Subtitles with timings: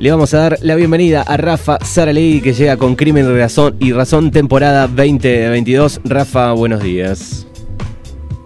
[0.00, 3.76] Le vamos a dar la bienvenida a Rafa Saralegui que llega con Crimen y Razón,
[3.80, 6.00] y Razón temporada 2022.
[6.04, 7.46] Rafa, buenos días.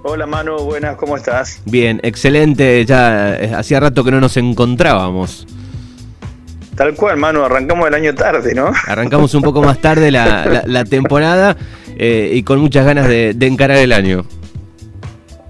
[0.02, 1.62] Hola Manu, buenas, ¿cómo estás?
[1.64, 2.84] Bien, excelente.
[2.84, 5.46] Ya eh, hacía rato que no nos encontrábamos.
[6.74, 8.72] Tal cual, Manu, arrancamos el año tarde, ¿no?
[8.88, 11.56] Arrancamos un poco más tarde la, temporada
[11.96, 14.26] eh, y con muchas ganas de encarar el año.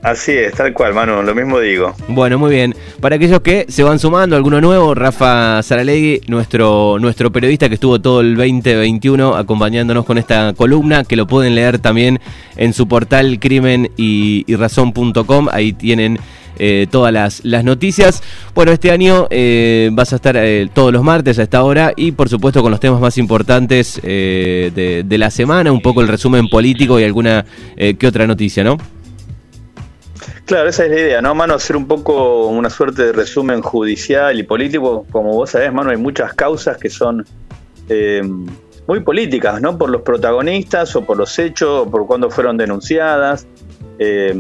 [0.05, 1.95] Así es, tal cual, Manu, lo mismo digo.
[2.09, 2.75] Bueno, muy bien.
[3.01, 7.99] Para aquellos que se van sumando, alguno nuevo, Rafa Saralegui, nuestro, nuestro periodista que estuvo
[7.99, 12.21] todo el 2021 acompañándonos con esta columna, que lo pueden leer también
[12.57, 16.19] en su portal crimen y, razón.com, ahí tienen
[16.59, 18.23] eh, todas las, las, noticias.
[18.55, 22.13] Bueno, este año eh, vas a estar eh, todos los martes a esta hora y
[22.13, 26.49] por supuesto con los temas más importantes de, de, la semana, un poco el resumen
[26.49, 28.77] político y alguna que otra noticia, ¿no?
[30.45, 31.55] Claro, esa es la idea, ¿no, mano?
[31.55, 35.07] Hacer un poco una suerte de resumen judicial y político.
[35.11, 37.25] Como vos sabés, mano, hay muchas causas que son
[37.89, 38.23] eh,
[38.87, 39.79] muy políticas, ¿no?
[39.79, 43.47] Por los protagonistas o por los hechos o por cuándo fueron denunciadas.
[43.99, 44.35] Eh,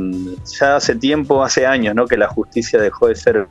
[0.58, 2.06] ya hace tiempo, hace años, ¿no?
[2.06, 3.46] Que la justicia dejó de ser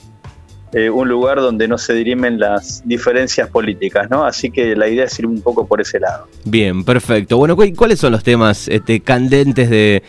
[0.74, 4.26] eh, un lugar donde no se dirimen las diferencias políticas, ¿no?
[4.26, 6.28] Así que la idea es ir un poco por ese lado.
[6.46, 7.36] Bien, perfecto.
[7.36, 10.04] Bueno, ¿cuáles son los temas este, candentes de,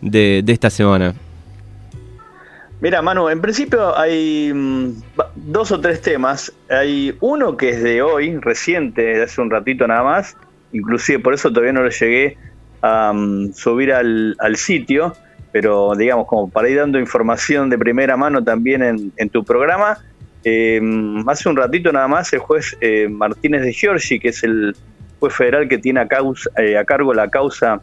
[0.00, 1.14] de esta semana?
[2.80, 5.02] Mira, Manu, en principio hay mm,
[5.36, 6.50] dos o tres temas.
[6.70, 10.36] Hay uno que es de hoy, reciente, de hace un ratito nada más.
[10.72, 12.38] Inclusive por eso todavía no lo llegué
[12.80, 15.14] a mm, subir al, sitio,
[15.52, 19.98] pero digamos como para ir dando información de primera mano también en, tu programa.
[20.44, 20.80] Eh,
[21.26, 24.74] hace un ratito nada más el juez eh, Martínez de Giorgi, que es el
[25.18, 26.08] juez federal que tiene a,
[26.56, 27.82] eh, a cargo la causa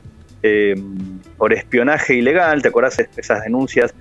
[1.37, 3.93] por espionaje ilegal, ¿te acordás esas denuncias?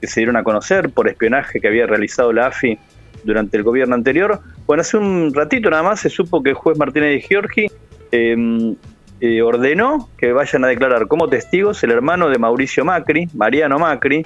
[0.00, 2.78] Que se dieron a conocer por espionaje que había realizado la AFI
[3.24, 4.40] durante el gobierno anterior.
[4.66, 7.66] Bueno, hace un ratito nada más se supo que el juez Martínez de Giorgi
[8.12, 8.76] em,
[9.20, 14.24] eh, ordenó que vayan a declarar como testigos el hermano de Mauricio Macri, Mariano Macri,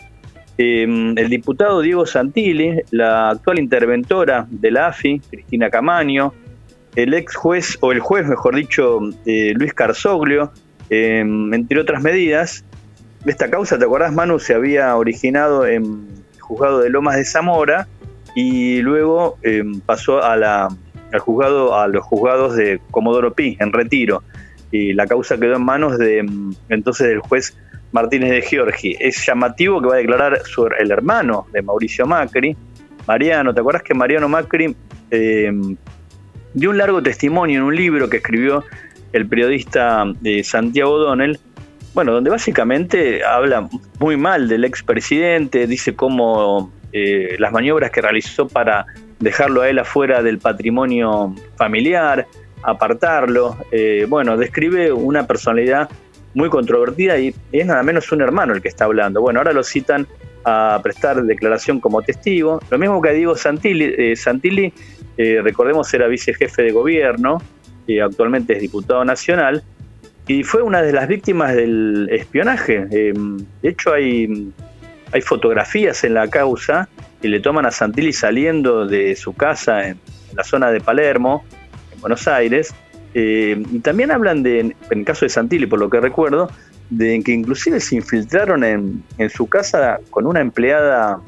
[0.58, 6.34] em, el diputado Diego Santilli, la actual interventora de la AFI, Cristina Camaño,
[6.96, 10.52] el ex juez, o el juez, mejor dicho, eh, Luis Carzoglio,
[10.90, 12.64] em, entre otras medidas,
[13.26, 14.38] esta causa, ¿te acordás, Manu?
[14.38, 17.86] Se había originado en el juzgado de Lomas de Zamora
[18.34, 20.34] y luego em, pasó a
[21.12, 24.22] al juzgado, a los juzgados de Comodoro Pi, en retiro.
[24.70, 27.56] Y la causa quedó en manos de em, entonces del juez
[27.92, 28.96] Martínez de Giorgi.
[29.00, 30.40] Es llamativo que va a declarar
[30.78, 32.56] el hermano de Mauricio Macri,
[33.06, 33.52] Mariano.
[33.52, 34.74] ¿Te acuerdas que Mariano Macri
[35.10, 35.76] em,
[36.54, 38.64] dio un largo testimonio en un libro que escribió
[39.12, 41.40] el periodista eh, Santiago Donnell?
[41.94, 43.68] Bueno, donde básicamente habla
[43.98, 48.86] muy mal del expresidente, dice cómo eh, las maniobras que realizó para
[49.18, 52.26] dejarlo a él afuera del patrimonio familiar,
[52.62, 55.88] apartarlo, eh, bueno, describe una personalidad
[56.34, 59.20] muy controvertida y es nada menos un hermano el que está hablando.
[59.20, 60.06] Bueno, ahora lo citan
[60.44, 62.60] a prestar declaración como testigo.
[62.70, 64.72] Lo mismo que Diego Santilli, eh, Santilli
[65.16, 67.42] recordemos era vicejefe de gobierno,
[67.86, 69.62] y actualmente es diputado nacional,
[70.30, 72.86] y fue una de las víctimas del espionaje.
[72.92, 73.12] Eh,
[73.62, 74.52] de hecho, hay,
[75.10, 76.88] hay fotografías en la causa
[77.20, 79.98] que le toman a Santilli saliendo de su casa en,
[80.36, 81.42] la zona de Palermo,
[81.92, 82.72] en Buenos Aires.
[83.12, 86.48] Eh, y también hablan de, en el caso de Santilli, por lo que recuerdo,
[86.90, 91.20] de que inclusive se infiltraron en, en su casa con una empleada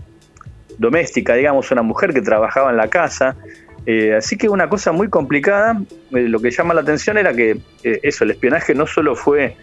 [0.78, 3.34] doméstica, digamos, una mujer que trabajaba en la casa,
[3.84, 5.80] eh, así que una cosa muy complicada,
[6.12, 9.56] eh, lo que llama la atención era que eh, eso, el espionaje no solo fue,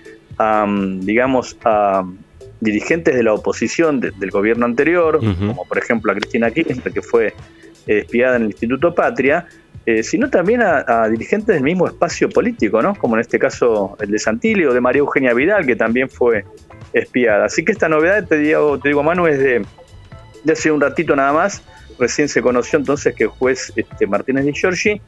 [1.01, 2.03] digamos, a
[2.61, 7.33] dirigentes de la oposición del gobierno anterior, como por ejemplo a Cristina Kirchner, que fue
[7.85, 9.47] espiada en el Instituto Patria,
[10.03, 12.95] sino también a, dirigentes del mismo espacio político, ¿no?
[12.95, 16.45] como en este caso el de Santilli o de María Eugenia Vidal, que también fue
[16.93, 17.45] espiada.
[17.45, 19.65] Así que esta novedad, te digo, te digo Manu, es de,
[20.43, 21.63] de hace un ratito nada más,
[21.99, 25.01] recién se conoció entonces que el juez este, Martínez de Giorgi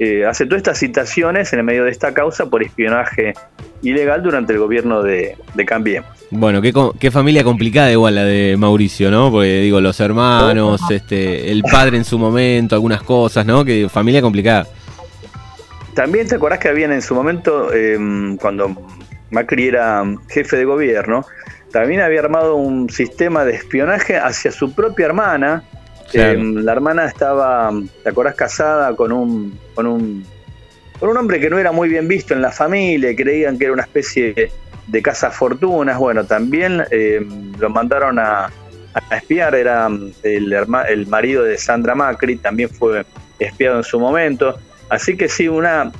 [0.00, 3.34] eh, aceptó estas citaciones en el medio de esta causa por espionaje
[3.82, 6.18] ilegal durante el gobierno de, de Cambiemos.
[6.30, 9.30] Bueno, qué, familia complicada igual la de Mauricio, ¿no?
[9.30, 13.64] Porque digo, los hermanos, este, el padre en su momento, algunas cosas, ¿no?
[13.64, 14.66] Que familia complicada.
[15.94, 18.86] También te acordás que habían en su momento, em, cuando
[19.30, 21.24] Macri era jefe de gobierno,
[21.72, 25.64] también había armado un sistema de espionaje hacia su propia hermana,
[26.12, 27.70] Em, la hermana estaba,
[28.02, 28.34] ¿te acordás?
[28.34, 30.24] Casada con un, con un,
[30.98, 33.72] con un hombre que no era muy bien visto en la familia, creían que era
[33.74, 34.52] una especie
[34.86, 35.98] de, casa fortunas.
[35.98, 38.50] Bueno, también em, lo mandaron a,
[39.12, 39.88] espiar, era
[40.22, 40.52] el,
[40.88, 43.04] el marido de Sandra Macri, también fue
[43.38, 44.58] espiado en su momento.
[44.88, 45.92] Así que sí, una,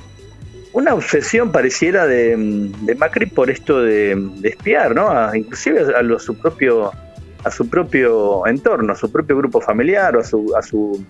[0.73, 5.33] una obsesión pareciera de, Macri por esto de, espiar, ¿no?
[5.35, 6.91] inclusive a, su propio
[7.43, 11.03] a su propio entorno, a su propio grupo familiar o a su, a su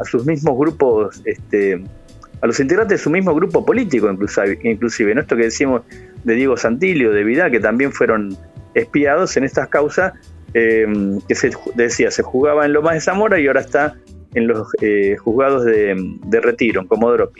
[0.00, 1.82] a sus mismos grupos, este,
[2.40, 5.20] a los integrantes de su mismo grupo político, inclusive, inclusive ¿no?
[5.20, 5.82] Esto que decimos
[6.24, 8.36] de Diego Santilio, de Vidal, que también fueron
[8.74, 10.14] espiados en estas causas,
[10.54, 10.86] eh,
[11.28, 13.94] que se decía, se jugaba en Lomas de Zamora y ahora está
[14.34, 17.32] en los eh, juzgados de, retiro, en Comodoro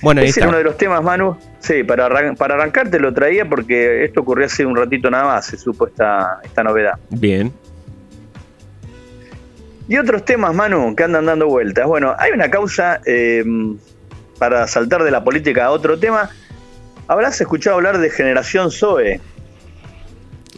[0.00, 1.36] Bueno, Ese era uno de los temas, Manu.
[1.58, 5.46] Sí, para, para arrancar te lo traía porque esto ocurrió hace un ratito nada más,
[5.46, 6.94] se supo esta, esta novedad.
[7.10, 7.52] Bien.
[9.88, 11.86] Y otros temas, Manu, que andan dando vueltas.
[11.86, 13.42] Bueno, hay una causa eh,
[14.38, 16.28] para saltar de la política a otro tema.
[17.06, 19.18] ¿Habrás escuchado hablar de Generación Zoe?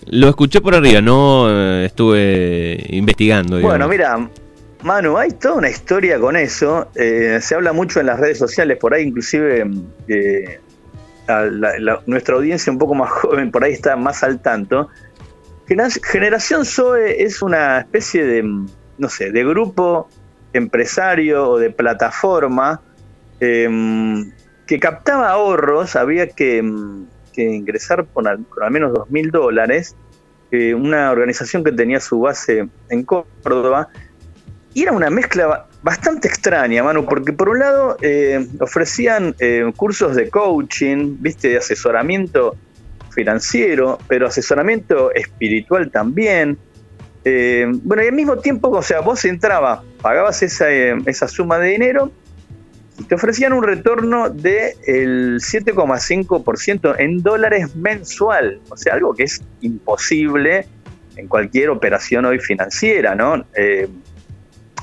[0.06, 3.60] Lo escuché por arriba, no eh, estuve investigando.
[3.60, 4.28] Bueno, mira,
[4.82, 6.90] Manu, hay toda una historia con eso.
[6.96, 9.70] Eh, se habla mucho en las redes sociales, por ahí inclusive
[12.06, 14.88] nuestra audiencia un poco más joven por ahí está más al tanto.
[16.02, 18.42] Generación Zoe es una especie de
[19.00, 20.08] no sé, de grupo
[20.52, 22.80] empresario o de plataforma
[23.40, 24.30] em,
[24.66, 27.06] que captaba ahorros, había que, em,
[27.36, 29.96] ingresar con al, menos dos mil dólares,
[30.76, 33.88] una organización que tenía su base en Córdoba,
[34.74, 40.14] y era una mezcla bastante extraña, Manu, porque por un lado eh, ofrecían eh, cursos
[40.14, 42.56] de coaching, viste, de asesoramiento
[43.10, 46.58] financiero, pero asesoramiento espiritual también,
[47.24, 51.58] eh, bueno, y al mismo tiempo, o sea, vos entrabas, pagabas esa, eh, esa suma
[51.58, 52.10] de dinero
[52.98, 58.60] y te ofrecían un retorno del 7,5% en dólares mensual.
[58.68, 60.66] O sea, algo que es imposible
[61.16, 63.44] en cualquier operación hoy financiera, ¿no?
[63.54, 63.88] Eh,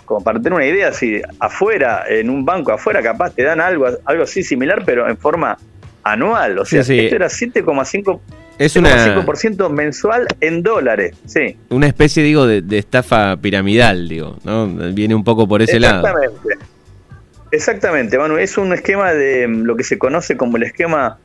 [0.06, 3.88] como para tener una idea, si afuera, en un banco afuera, capaz te dan algo,
[4.06, 5.58] algo así similar, pero en forma
[6.04, 6.60] anual.
[6.60, 8.20] O sea, esto era 7,5%
[8.58, 11.58] es una 5% mensual en dólares, sí.
[11.70, 14.68] Una especie, digo, de, estafa piramidal, digo, ¿no?
[14.68, 16.06] Viene un poco por ese lado.
[16.08, 16.66] Exactamente.
[17.52, 18.38] Exactamente, Manu.
[18.38, 21.18] Es un esquema de mm, lo que se conoce como el esquema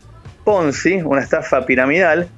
[0.44, 2.28] Ponzi, una estafa piramidal,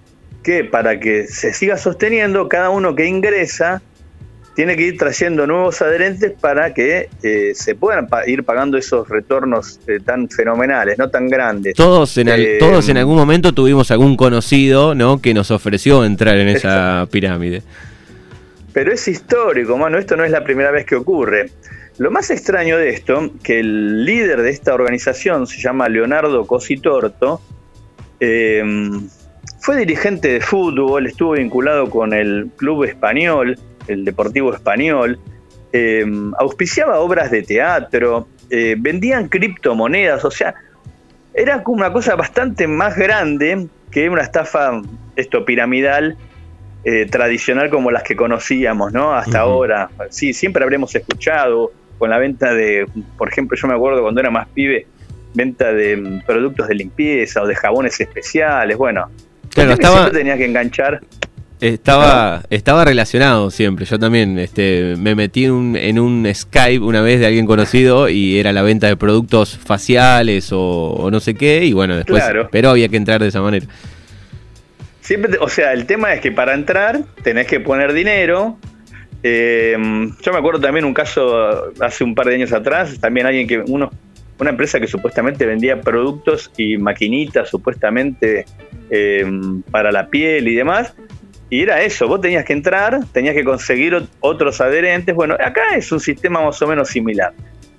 [0.43, 3.83] que para que se siga sosteniendo, cada uno que ingresa
[4.55, 9.81] tiene que ir trayendo nuevos adherentes para que eh, se puedan ir pagando esos retornos
[9.87, 11.75] eh, tan fenomenales, no tan grandes.
[11.75, 15.21] Todos en, eh, todos en algún momento tuvimos algún conocido ¿no?
[15.21, 17.63] que nos ofreció entrar en esa pirámide.
[18.73, 21.51] Pero es histórico, mano, esto no es la primera vez que ocurre.
[21.99, 27.41] Lo más extraño de esto, que el líder de esta organización se llama Leonardo Cositorto,
[29.61, 35.19] fue dirigente de fútbol, estuvo vinculado con el club español, el Deportivo Español,
[35.73, 36.05] eh,
[36.39, 40.55] auspiciaba obras de teatro, eh, vendían criptomonedas, o sea,
[41.35, 44.81] era como una cosa bastante más grande que una estafa
[45.17, 46.17] esto piramidal
[46.85, 49.15] eh, tradicional como las que conocíamos, ¿no?
[49.15, 49.89] Hasta ahora.
[50.11, 52.87] Sí, siempre habremos escuchado con la venta de,
[53.17, 54.87] por ejemplo, yo me acuerdo cuando era más pibe,
[55.33, 59.09] venta de mm, productos de limpieza o de jabones especiales, bueno.
[59.51, 61.01] Claro, estaba, tenía que enganchar
[61.73, 63.87] estaba, estaba relacionado siempre.
[63.87, 68.53] Yo también este, me metí en un, Skype una vez de alguien conocido y era
[68.53, 71.65] la venta de productos faciales o, no sé qué.
[71.65, 72.23] Y bueno, después.
[72.51, 73.67] Pero había que entrar de esa manera.
[75.01, 78.59] Siempre, o sea, el tema es que para entrar tenés que poner dinero.
[79.23, 79.75] Eh,
[80.21, 83.63] yo me acuerdo también un caso hace un par de años atrás, también alguien que
[83.67, 83.91] uno,
[84.39, 88.45] una empresa que supuestamente vendía productos y maquinitas supuestamente
[88.91, 89.25] eh,
[89.71, 90.95] para la piel y demás,
[91.51, 95.15] y era eso, vos tenías que entrar, tenías que conseguir otros adherentes.
[95.15, 97.33] Bueno, acá es un sistema más o menos similar.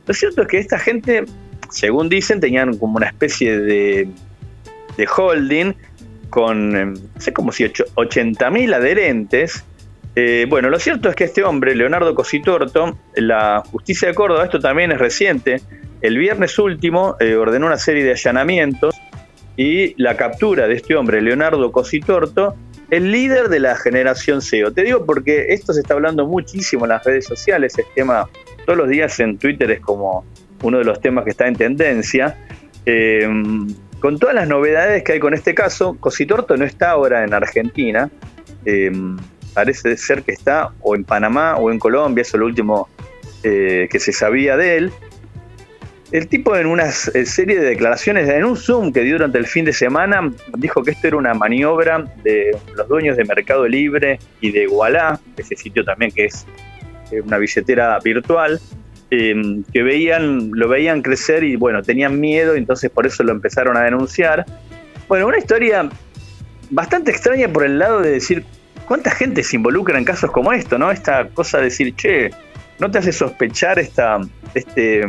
[0.05, 1.25] Lo cierto es que esta gente,
[1.69, 4.07] según dicen, tenían como una especie de,
[4.97, 5.73] de holding
[6.29, 9.63] con, em, no sé como si 80.000 adherentes.
[10.15, 14.59] Eh, bueno, lo cierto es que este hombre, Leonardo Cositorto, la justicia de Córdoba, esto
[14.59, 15.61] también es reciente,
[16.01, 18.95] el viernes último eh, ordenó una serie de allanamientos
[19.57, 22.55] y la captura de este hombre, Leonardo Cositorto,
[22.89, 24.71] el líder de la generación SEO.
[24.71, 28.29] Te digo porque esto se está hablando muchísimo en las redes sociales, el tema
[28.65, 30.25] todos los días en Twitter es como
[30.63, 32.37] uno de los temas que está en tendencia.
[32.85, 33.27] Eh,
[33.99, 38.09] con todas las novedades que hay con este caso, Cositorto no está ahora en Argentina,
[38.65, 38.91] eh,
[39.53, 42.89] parece ser que está o en Panamá o en Colombia, eso es lo último
[43.43, 44.91] eh, que se sabía de él.
[46.11, 49.47] El tipo en una eh, serie de declaraciones, en un Zoom que dio durante el
[49.47, 54.19] fin de semana, dijo que esto era una maniobra de los dueños de Mercado Libre
[54.39, 56.45] y de Wallah, ese sitio también que es
[57.11, 58.59] eh, una billetera virtual,
[59.09, 63.75] em, que veían, lo veían crecer y bueno, tenían miedo, entonces por eso lo empezaron
[63.75, 64.45] a denunciar.
[65.07, 65.89] Bueno, una historia
[66.69, 68.45] bastante extraña por el lado de decir
[68.87, 70.91] cuánta gente se involucra en casos como esto, ¿no?
[70.91, 72.29] Esta cosa de decir, che,
[72.79, 74.19] ¿no te hace sospechar esta,
[74.53, 75.03] este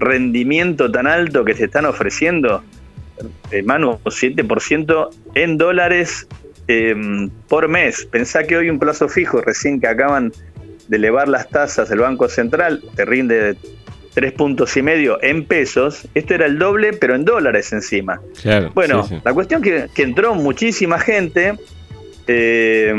[0.00, 2.62] rendimiento tan alto que se están ofreciendo?
[3.50, 6.26] Eh, Manu, 7% en dólares
[6.66, 8.06] em, por mes.
[8.06, 10.32] Pensá que hoy un plazo fijo, recién que acaban
[10.88, 13.56] de elevar las tasas del Banco Central, te rinde
[14.14, 16.08] tres puntos y medio en pesos.
[16.14, 18.20] Esto era el doble, pero en dólares encima.
[18.74, 21.54] bueno, la cuestión que, que entró muchísima gente.
[22.26, 22.94] Eh,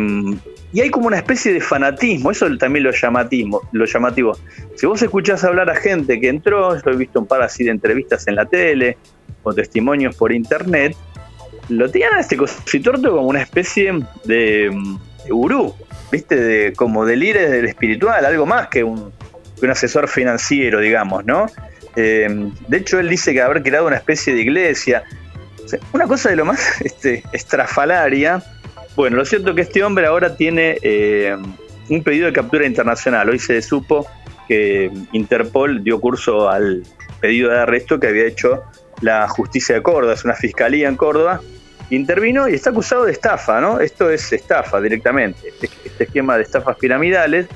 [0.73, 4.37] y hay como una especie de fanatismo, eso también lo llamativo, lo llamativo.
[4.75, 7.71] Si vos escuchás hablar a gente que entró, yo he visto un par así de
[7.71, 8.97] entrevistas en la tele,
[9.43, 10.95] o testimonios por internet,
[11.69, 14.71] lo tenían a este cositorto como una especie de,
[15.29, 15.73] gurú,
[16.11, 16.35] ¿viste?
[16.35, 19.11] De, como del del espiritual, algo más que un,
[19.69, 21.45] asesor financiero, digamos, ¿no?
[21.95, 25.03] Eh, de hecho, él dice que haber creado una especie de iglesia.
[25.93, 28.41] una cosa de lo más este, estrafalaria.
[28.95, 31.36] Bueno, lo cierto es que este hombre ahora tiene eh,
[31.89, 33.29] un pedido de captura internacional.
[33.29, 34.07] Hoy se supo
[34.48, 36.83] que Interpol dio curso al
[37.21, 38.63] pedido de arresto que había hecho
[39.01, 41.41] la justicia de Córdoba, es una fiscalía en Córdoba,
[41.89, 43.79] intervino y está acusado de estafa, ¿no?
[43.79, 47.48] Esto es estafa directamente, este, este esquema de estafas piramidales,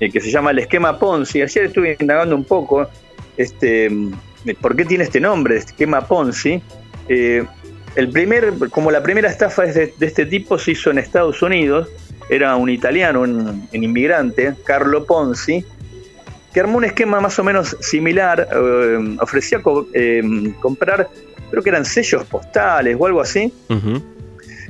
[0.00, 1.42] eh, que se llama el esquema Ponzi.
[1.42, 2.88] Ayer estuve indagando un poco
[3.36, 3.90] este,
[4.60, 6.62] por qué tiene este nombre, esquema Ponzi.
[7.08, 7.44] Eh,
[7.96, 11.88] el primer, como la primera estafa de, este tipo se hizo en Estados Unidos,
[12.28, 15.64] era un italiano, un inmigrante, Carlo Ponzi,
[16.52, 19.60] que armó un esquema más o menos similar, eh, ofrecía
[19.94, 20.22] eh,
[20.60, 21.08] comprar,
[21.50, 23.52] creo que eran sellos postales o algo así,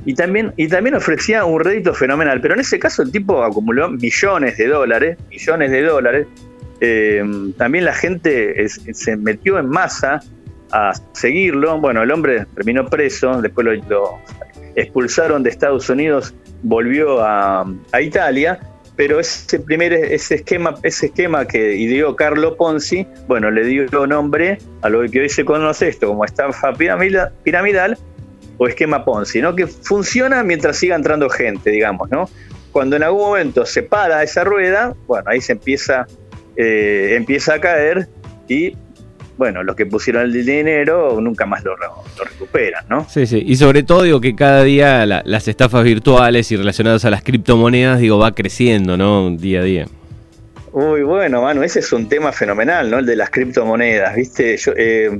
[0.05, 3.89] y, también, y también ofrecía un rédito fenomenal, pero en ese caso el tipo acumuló
[3.89, 6.27] millones de dólares, millones de dólares,
[6.79, 7.23] eh,
[7.57, 10.21] también la gente se metió en masa
[10.71, 14.19] a seguirlo, bueno, el hombre terminó preso, después lo,
[14.75, 18.59] expulsaron de Estados Unidos, volvió a, a Italia,
[18.95, 24.59] pero ese primer ese esquema ese esquema que ideó Carlo Ponzi bueno le dio nombre
[24.81, 27.97] a lo que hoy se conoce esto como estafa piramidal,
[28.57, 32.29] o esquema Ponzi no que funciona mientras siga entrando gente digamos no
[32.71, 36.05] cuando en algún momento se para esa rueda bueno ahí se empieza
[36.57, 38.07] eh, empieza a caer
[38.47, 38.75] y
[39.41, 41.75] bueno, los que pusieron el dinero nunca más lo,
[42.23, 43.09] recuperan, ¿no?
[43.09, 43.41] Sí, sí.
[43.43, 47.99] Y sobre todo digo que cada día las estafas virtuales y relacionadas a las criptomonedas,
[47.99, 49.31] digo, va creciendo, ¿no?
[49.31, 49.85] Día a día.
[50.73, 52.99] Uy, bueno, mano, ese es un tema fenomenal, ¿no?
[52.99, 54.59] El de las criptomonedas, ¿viste?
[54.77, 55.19] Eh,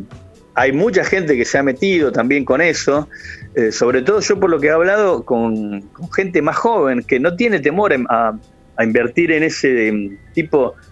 [0.53, 3.09] hay mucha gente que se ha metido también con eso,
[3.55, 5.83] eh, sobre todo yo por lo que he hablado con,
[6.15, 8.37] gente más joven que no tiene temor a,
[8.75, 10.90] a invertir en ese tipo de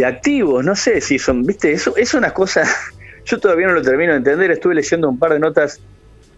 [0.00, 2.64] activos, no sé si son, viste, eso es una cosa,
[3.24, 5.80] yo todavía no lo termino de entender, estuve leyendo un par de notas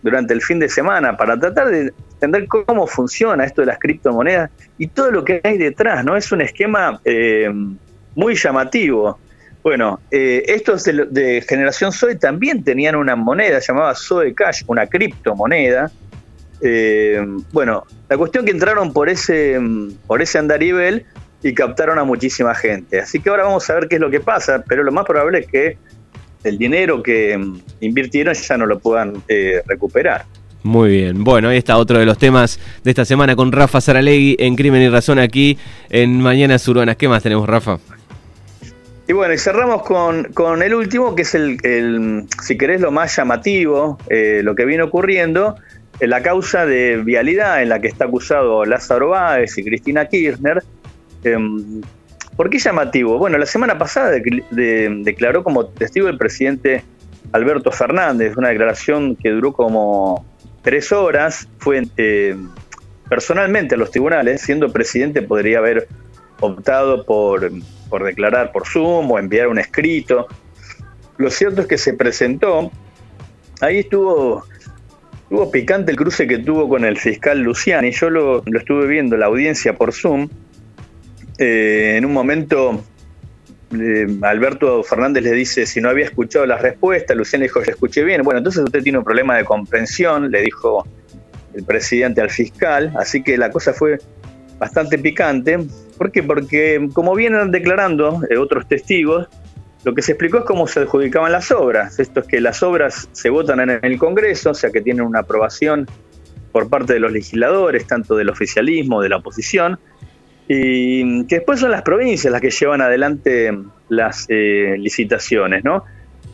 [0.03, 4.51] durante el fin de semana para tratar de entender cómo funciona esto de las criptomonedas
[4.77, 6.15] y todo lo que hay detrás, ¿no?
[6.15, 7.51] Es un esquema eh,
[8.15, 9.19] muy llamativo.
[9.63, 15.91] Bueno, eh, estos de, generación Zoe también tenían una moneda llamada Zoe Cash, una criptomoneda.
[16.61, 19.59] Eh, bueno, la cuestión que entraron por ese,
[20.07, 21.07] por ese andarivel
[21.45, 23.01] y captaron a muchísima gente.
[23.01, 25.41] Así que ahora vamos a ver qué es lo que pasa, pero lo más probable
[25.41, 25.77] es que
[26.43, 30.25] el dinero que mm, invirtieron ya no lo puedan eh, recuperar.
[30.63, 34.37] Muy bien, bueno, ahí está otro de los temas de esta semana con Rafa Saralegui
[34.39, 35.59] en Crimen y Razón aquí
[35.91, 36.97] en Mañanas Urbanas.
[36.97, 37.79] ¿Qué más tenemos, Rafa?
[39.07, 43.99] Y bueno, y cerramos con, el último, que es el, si querés, lo más llamativo,
[44.09, 45.57] eh, lo que viene ocurriendo,
[46.01, 50.63] en la causa de vialidad en la que está acusado Lázaro Báez y Cristina Kirchner,
[52.37, 53.19] ¿Por qué llamativo?
[53.19, 56.83] Bueno, la semana pasada declaró como testigo el presidente
[57.33, 60.25] Alberto Fernández, una declaración que duró como
[60.63, 62.37] tres horas, fue eh,
[63.09, 65.87] personalmente a los tribunales, siendo presidente podría haber
[66.41, 67.51] optado por,
[67.89, 70.27] por declarar por Zoom o enviar un escrito.
[71.17, 72.73] Lo cierto es que se presentó,
[73.61, 74.45] ahí estuvo,
[75.23, 79.17] estuvo picante el cruce que tuvo con el fiscal Luciani, yo lo, lo estuve viendo,
[79.17, 80.29] la audiencia por Zoom,
[81.39, 82.85] eh, en un momento
[83.73, 88.05] eh, Alberto Fernández le dice si no había escuchado las respuestas, Luciano dijo, ya escuché
[88.05, 88.23] bien.
[88.23, 90.87] Bueno, entonces usted tiene un problema de comprensión, le dijo
[91.55, 93.99] el presidente al fiscal, así que la cosa fue
[94.59, 95.59] bastante picante.
[95.97, 96.23] ¿Por qué?
[96.23, 99.29] Porque como vienen declarando eh, otros testigos,
[99.85, 101.99] lo que se explicó es cómo se adjudicaban las obras.
[101.99, 105.21] Esto es que las obras se votan en el Congreso, o sea que tienen una
[105.21, 105.87] aprobación
[106.53, 109.79] por parte de los legisladores, tanto del oficialismo, de la oposición,
[110.47, 113.53] y que después son las provincias las que llevan adelante
[113.89, 115.85] las eh, licitaciones, ¿no?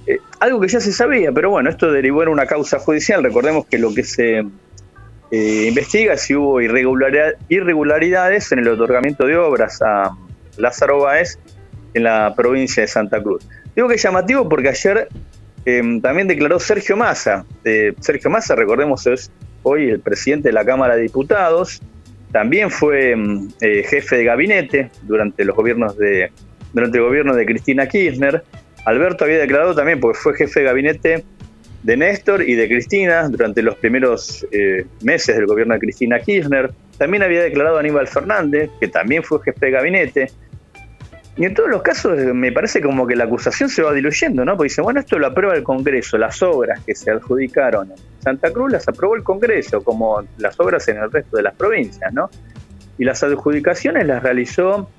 [0.06, 3.22] Eh, algo que ya se sabía, pero bueno, esto derivó en una causa judicial.
[3.22, 4.38] Recordemos que lo que se
[5.30, 10.16] eh, investiga es si hubo irregularidades en el otorgamiento de obras a
[10.56, 11.38] Lázaro Báez
[11.94, 13.46] en la provincia de Santa Cruz.
[13.76, 15.08] Digo que es llamativo porque ayer
[16.02, 17.44] también declaró Sergio Massa.
[18.00, 19.30] Sergio Massa, recordemos, es
[19.62, 21.80] hoy el presidente de la Cámara de Diputados,
[22.32, 26.30] también fue mm, eh, jefe de gabinete durante los gobiernos de
[26.72, 28.44] durante el gobierno de Cristina Kirchner.
[28.84, 31.25] Alberto había declarado también, porque fue jefe de gabinete
[31.82, 36.70] de Néstor y de Cristina durante los primeros eh, meses del gobierno de Cristina Kirchner.
[36.99, 40.30] También había declarado Aníbal Fernández, que también fue jefe de gabinete.
[41.37, 44.44] Y en todos los casos eh, me parece como que la acusación se va diluyendo,
[44.44, 44.56] ¿no?
[44.56, 48.72] Porque dice, bueno, esto lo aprueba el Congreso, las obras que se adjudicaron Santa Cruz
[48.72, 52.30] las aprobó el Congreso, como las obras en el resto de las provincias, ¿no?
[52.98, 54.90] Y las adjudicaciones las realizó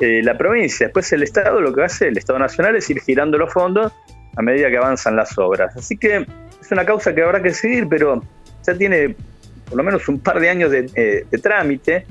[0.00, 0.86] eh, la provincia.
[0.86, 3.92] Después el Estado lo que hace, el Estado Nacional, es ir girando los fondos
[4.36, 5.76] a medida que avanzan las obras.
[5.76, 6.26] Así que
[6.60, 8.22] es una causa que habrá que seguir, pero
[8.66, 9.14] ya tiene
[9.68, 12.06] por lo menos un par de años de eh, trámite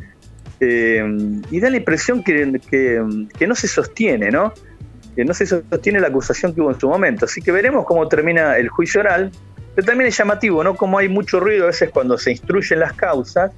[0.59, 1.03] eh,
[1.51, 4.53] y da la impresión que, que, no se sostiene, ¿no?
[5.15, 7.25] Que no se sostiene la acusación que hubo en su momento.
[7.25, 9.31] Así que veremos cómo termina el juicio oral.
[9.75, 10.75] Pero también es llamativo, ¿no?
[10.75, 13.51] Como hay mucho ruido a veces cuando se instruyen las causas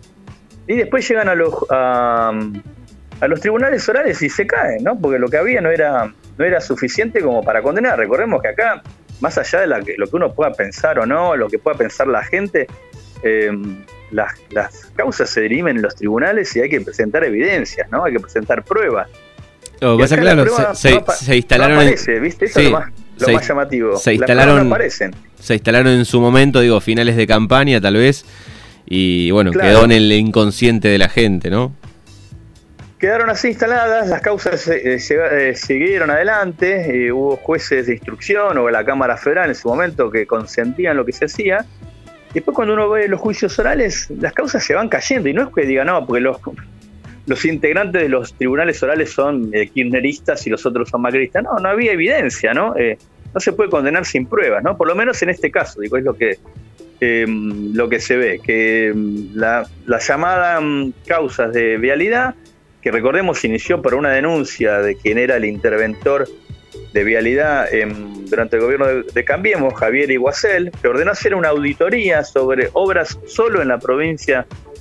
[0.67, 2.31] y después llegan a los, a,
[3.27, 4.97] los tribunales orales y se caen, ¿no?
[4.97, 7.99] Porque lo que había no era, no era suficiente como para condenar.
[7.99, 8.81] Recordemos que acá,
[9.19, 9.67] más allá de
[9.97, 12.67] lo que uno pueda pensar o no, lo que pueda pensar la gente,
[13.23, 13.51] eh,
[14.11, 18.05] las, causas se deriven en los tribunales y hay que presentar evidencias, ¿no?
[18.05, 19.09] Hay que presentar pruebas.
[19.81, 21.85] Oh, claro, se, instalaron.
[22.21, 22.45] ¿viste?
[22.45, 22.73] Eso es
[23.19, 23.97] lo, más, llamativo.
[23.97, 24.73] Se instalaron,
[25.39, 28.25] se instalaron en su momento, digo, finales de campaña tal vez,
[28.85, 31.73] y bueno, quedó en el inconsciente de la gente, ¿no?
[32.99, 38.85] Quedaron así instaladas, las causas eh, eh, siguieron adelante, hubo jueces de instrucción o la
[38.85, 41.65] Cámara Federal en su momento que consentían lo que se hacía,
[42.35, 45.55] Después cuando uno ve los juicios orales, las causas se van cayendo y no es
[45.55, 46.37] que diga, no, porque los,
[47.27, 51.43] los integrantes de los tribunales orales son eh, kirchneristas y los otros son macristas.
[51.43, 52.75] No, no había evidencia, ¿no?
[52.77, 52.97] Eh,
[53.33, 54.77] no se puede condenar sin pruebas, ¿no?
[54.77, 56.37] Por lo menos en este caso, digo, es lo que,
[56.99, 62.35] em, lo que se ve, que em, la, la llamada em, causas de vialidad,
[62.81, 66.27] que recordemos inició por una denuncia de quien era el interventor
[66.93, 67.67] de vialidad
[68.29, 73.61] durante el gobierno de, Cambiemos, Javier Iguacel, que ordenó hacer una auditoría sobre obras solo
[73.61, 74.74] en la provincia de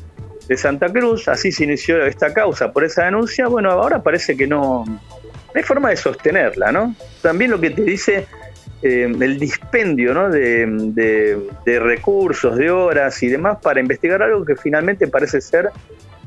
[0.56, 1.28] Santa Cruz.
[1.28, 3.46] Así se inició esta causa por esa denuncia.
[3.48, 4.84] Bueno, ahora parece que no,
[5.54, 6.94] hay forma de sostenerla, ¿no?
[7.22, 8.26] También lo que te dice
[8.82, 10.28] eh, el dispendio ¿no?
[10.28, 10.66] de,
[11.64, 15.70] de, recursos, de horas y demás para investigar algo que finalmente parece ser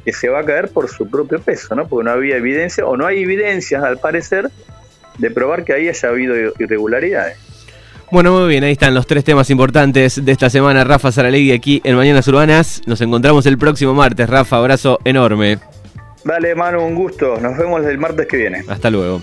[0.03, 1.87] que se va a caer por su propio peso, ¿no?
[1.87, 4.49] Porque no había evidencia o no hay evidencias al parecer
[5.17, 7.37] de probar que ahí haya habido irregularidades.
[8.09, 10.85] Bueno, muy bien, ahí están los tres temas importantes de esta semana.
[10.85, 12.81] Rafa Saralegui aquí en Mañanas Urbanas.
[12.85, 14.29] Nos encontramos el próximo martes.
[14.29, 15.59] Rafa, abrazo enorme.
[16.23, 17.37] Dale, Manu, un gusto.
[17.41, 18.63] Nos vemos el martes que viene.
[18.69, 19.21] Hasta luego.